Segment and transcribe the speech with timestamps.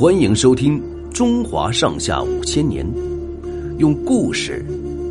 [0.00, 0.80] 欢迎收听
[1.12, 2.86] 《中华上下五千年》，
[3.76, 4.64] 用故事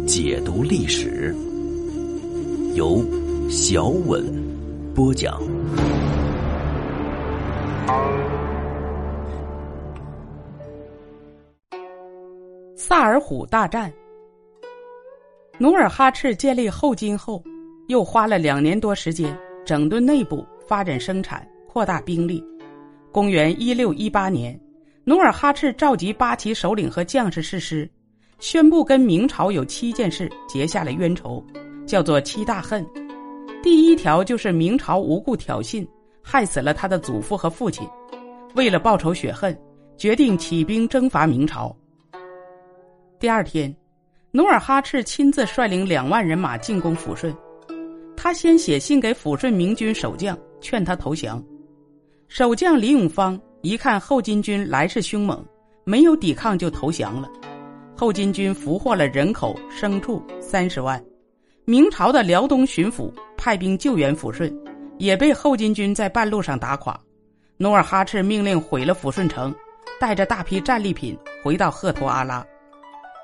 [0.07, 1.32] 解读历史，
[2.73, 3.05] 由
[3.52, 4.25] 小稳
[4.96, 5.39] 播讲。
[12.75, 13.93] 萨尔浒大战。
[15.60, 17.43] 努尔哈赤建立后金后，
[17.89, 22.43] 又花了两年多时间整顿内部、发展生产、扩大兵力。
[23.11, 24.60] 公元一六一八年，
[25.09, 27.89] 努尔哈赤召集八旗首领和将士誓师，
[28.37, 31.43] 宣布跟明朝有七件事结下了冤仇，
[31.87, 32.85] 叫做七大恨。
[33.63, 35.83] 第一条就是明朝无故挑衅，
[36.22, 37.89] 害死了他的祖父和父亲，
[38.53, 39.59] 为了报仇雪恨，
[39.97, 41.75] 决定起兵征伐明朝。
[43.19, 43.75] 第二天。
[44.31, 47.35] 努尔哈赤亲自率领两万人马进攻抚顺，
[48.16, 51.44] 他先写信给抚顺明军守将，劝他投降。
[52.27, 55.43] 守将李永芳一看后金军来势凶猛，
[55.83, 57.29] 没有抵抗就投降了。
[57.95, 61.03] 后金军俘获了人口、牲畜三十万。
[61.66, 64.51] 明朝的辽东巡抚派兵救援抚顺，
[64.97, 66.97] 也被后金军在半路上打垮。
[67.57, 69.53] 努尔哈赤命令毁了抚顺城，
[69.99, 72.45] 带着大批战利品回到赫图阿拉。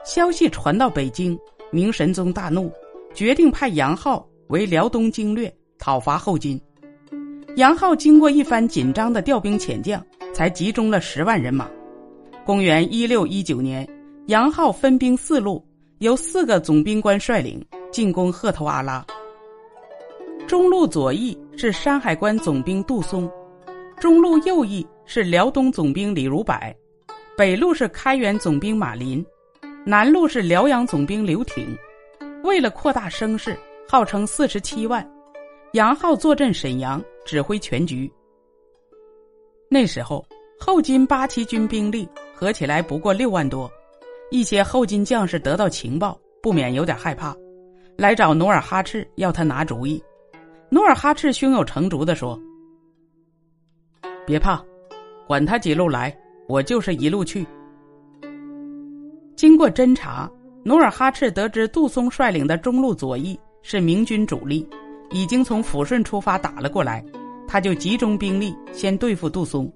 [0.06, 1.40] 消息传到北京，
[1.72, 2.70] 明神宗大怒，
[3.14, 6.62] 决定派杨浩为辽东经略，讨伐后金。
[7.56, 10.06] 杨浩经过一番紧张的调兵遣将，
[10.36, 11.66] 才集中了十万人马。
[12.44, 13.88] 公元一六一九年，
[14.26, 15.66] 杨浩分兵四路，
[16.00, 19.06] 由四个总兵官率领进攻赫图阿拉。
[20.46, 23.32] 中路左翼是山海关总兵杜松，
[23.98, 26.54] 中路右翼是辽东总兵李如柏，
[27.38, 29.26] 北路是开原总兵马林。
[29.86, 31.66] 南路是辽阳总兵刘挺，
[32.44, 35.10] 为了扩大声势，号称四十七万。
[35.72, 38.12] 杨浩坐镇沈阳，指挥全局。
[39.70, 40.26] 那时候
[40.60, 43.70] 后金八旗军兵力合起来不过六万多，
[44.32, 47.36] 一些后金将士得到情报，不免有点害怕，
[47.98, 50.02] 来找努尔哈赤要他拿主意。
[50.70, 52.40] 努尔哈赤胸有成竹的说
[54.26, 54.64] ：“别怕，
[55.28, 56.16] 管他几路来，
[56.48, 57.46] 我就是一路去。”
[59.36, 60.30] 经过侦查，
[60.64, 64.68] 努尔哈赤得知杜松率领的中路左翼是明军主力，
[65.12, 67.04] 已经从抚顺出发打了过来，
[67.56, 69.72] 他就集中兵力先对付杜松。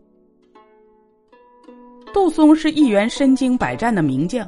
[2.13, 4.45] 杜松是一员身经百战的名将，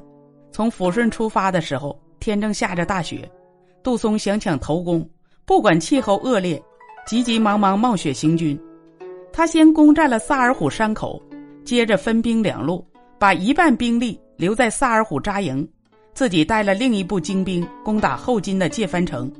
[0.52, 3.32] 从抚顺出发的时候，天正下着大雪，
[3.82, 5.10] 杜松想抢头功，
[5.46, 6.62] 不管气候恶劣，
[7.08, 8.60] 急急忙忙冒雪行军。
[9.32, 11.18] 他先攻占了萨尔浒山口，
[11.64, 12.86] 接着分兵两路，
[13.18, 14.20] 把一半兵力。
[14.36, 15.66] 留在萨尔浒扎营，
[16.14, 19.32] 自己带了另一部精兵攻打后金的界藩城。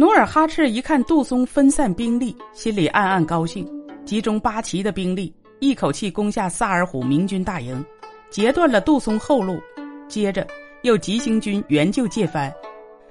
[0.00, 3.68] 努尔哈赤一看杜松分散兵力，心里暗暗高兴，
[4.04, 7.84] 集中八旗的兵力，一口气攻下萨尔浒明军大营，
[8.30, 9.58] 截断了杜松后路。
[10.06, 10.46] 接着
[10.82, 12.54] 又急行军援救界藩。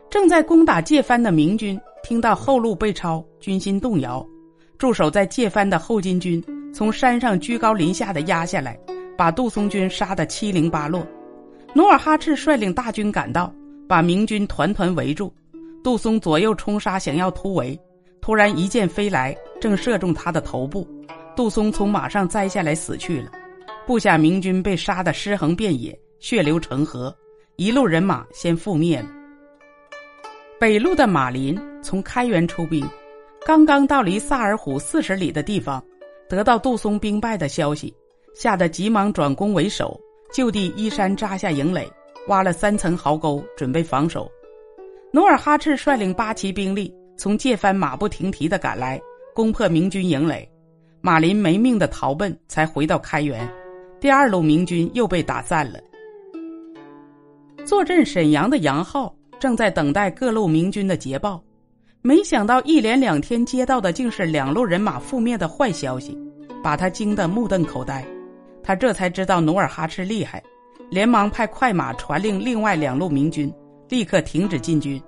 [0.09, 4.25] 正在攻打界藩的明军听到后路被抄，军心动摇，
[4.77, 6.41] 驻守在界藩的后金军
[6.73, 8.79] 从山上居高临下的压下来。
[9.17, 11.05] 把杜松军杀得七零八落，
[11.73, 13.53] 努尔哈赤率领大军赶到，
[13.89, 15.33] 把明军团团围住。
[15.87, 17.79] 杜松左右冲杀，想要突围，
[18.19, 20.85] 突然一箭飞来，正射中他的头部。
[21.33, 23.31] 杜松从马上栽下来，死去了。
[23.85, 27.15] 部下明军被杀得尸横遍野，血流成河，
[27.55, 29.07] 一路人马先覆灭了。
[30.59, 32.85] 北路的马林从开原出兵，
[33.45, 35.81] 刚刚到离萨尔浒四十里的地方，
[36.27, 37.95] 得到杜松兵败的消息。
[38.35, 39.97] 吓得急忙转攻为守，
[40.33, 41.89] 就地依山扎下营垒，
[42.27, 44.29] 挖了三层壕沟，准备防守。
[45.13, 49.01] 努尔哈赤率领八旗兵力从界藩马不停蹄的赶来，
[49.33, 50.47] 攻破明军营垒。
[50.99, 53.47] 马林没命的逃奔，才回到开原。
[54.01, 55.79] 第二路明军又被打散了。
[57.65, 61.41] 坐镇沈阳的杨浩正在等待各路明军的捷报，
[62.01, 66.17] 没想到一连两天接到的竟是两路人马覆灭的坏消息，
[66.61, 68.05] 把他惊得目瞪口呆。
[68.61, 70.43] 他这才知道努尔哈赤厉害，
[70.89, 73.51] 连忙派快马传令另外两路明军
[73.89, 75.01] 立刻停止进军。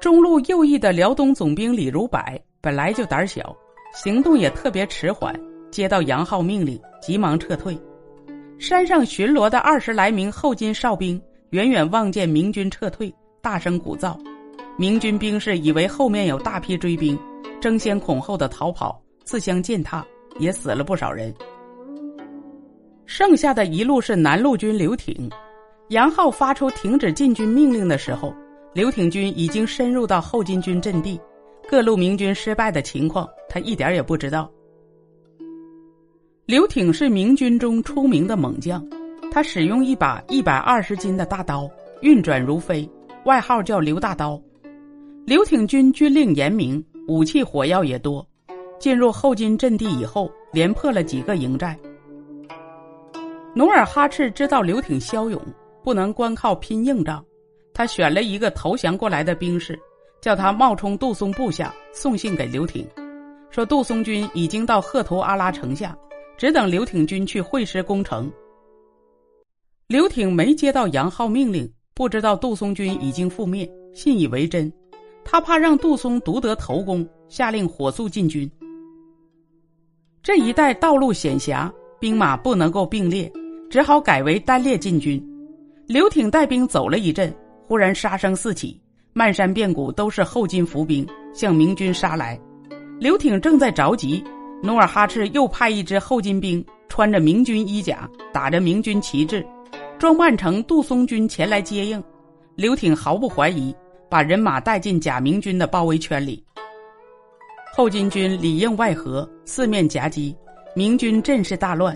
[0.00, 2.20] 中路右翼的辽东总兵李如柏
[2.60, 3.56] 本来就胆小，
[3.94, 5.34] 行动也特别迟缓，
[5.70, 7.78] 接到杨浩命令，急忙撤退。
[8.58, 14.16] 山上巡逻的二十来名后金哨兵远远望见明军撤退，大声鼓噪。
[14.76, 17.18] 明军兵士以为后面有大批追兵，
[17.60, 20.04] 争先恐后的逃跑，自相践踏，
[20.38, 21.34] 也死了不少人。
[23.06, 25.30] 剩下的一路是南路军刘挺，
[25.88, 28.34] 杨浩发出停止进军命令的时候，
[28.72, 31.20] 刘挺军已经深入到后金军阵地，
[31.68, 34.50] 各路明军失败的情况他一点也不知道。
[36.46, 38.82] 刘挺是明军中出名的猛将，
[39.30, 41.68] 他使用一把一百二十斤的大刀，
[42.00, 42.88] 运转如飞，
[43.24, 44.40] 外号叫刘大刀。
[45.26, 48.26] 刘挺军军令严明，武器火药也多。
[48.78, 51.78] 进入后金阵地以后，连破了几个营寨。
[53.54, 55.40] 努尔哈赤知道刘挺骁勇，
[55.84, 57.24] 不能光靠拼硬仗，
[57.72, 59.78] 他选了一个投降过来的兵士，
[60.20, 62.84] 叫他冒充杜松部下，送信给刘挺，
[63.50, 65.96] 说杜松军已经到赫图阿拉城下。
[66.36, 68.28] 只等刘挺军去会师攻城。
[69.86, 74.72] 刘挺没接到杨浩命令，不知道杜松军已经覆灭，信以为真。
[75.24, 78.50] 他怕让杜松独得头功，下令火速进军。
[80.24, 83.30] 这一带道路险狭，兵马不能够并列，
[83.70, 85.22] 只好改为单列进军。
[85.86, 87.34] 刘挺带兵走了一阵，
[87.66, 88.80] 忽然杀声四起，
[89.12, 92.40] 漫山遍谷都是后金伏兵向明军杀来。
[92.98, 94.24] 刘挺正在着急。
[94.62, 99.46] 努尔哈赤又派一支后金兵，穿着明军衣甲，打着明军旗帜，
[99.98, 102.02] 装扮成杜松军前来接应。
[102.56, 103.74] 刘挺毫不怀疑，
[104.08, 106.42] 把人马带进假明军的包围圈里。
[107.74, 110.34] 后金军里应外合，四面夹击，
[110.74, 111.94] 明军阵势大乱。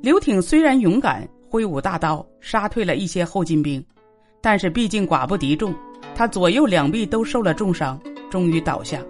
[0.00, 3.84] 刘挺虽然勇敢，挥舞大刀杀退了一些后金兵，
[4.40, 5.74] 但是毕竟寡不敌众，
[6.14, 8.00] 他左右两臂都受了重伤，
[8.30, 9.02] 终于倒下。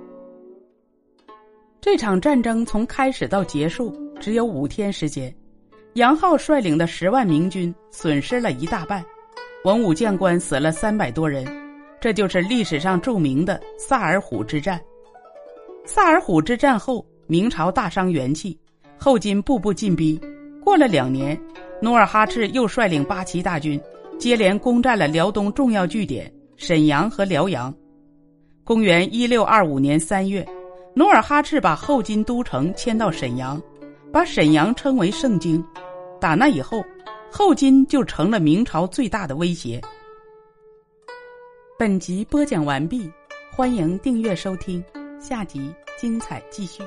[1.81, 5.35] 这场战争从开始到结束只有五天时间，
[5.95, 9.05] 杨浩率领的十万明军损失了一大半，
[9.65, 11.45] 文武将官死了三百多人，
[12.01, 14.81] 这就是历史上著名的萨尔浒之战。
[15.85, 18.59] 萨尔浒之战后，明朝大伤元气，
[18.99, 20.21] 后金步步进逼。
[20.63, 21.41] 过了两年，
[21.81, 23.81] 努尔哈赤又率领八旗大军，
[24.19, 27.75] 接连攻占了辽东重要据点沈阳和辽阳。
[28.65, 30.47] 公元一六二五年三月。
[30.95, 33.63] 努尔哈赤把后金都城迁到沈阳，
[34.13, 35.65] 把沈阳称为盛京。
[36.21, 36.85] 打那以后，
[37.31, 39.81] 后金就成了明朝最大的威胁。
[41.79, 43.09] 本集播讲完毕，
[43.53, 44.83] 欢迎订阅收听，
[45.21, 46.83] 下集精彩继续。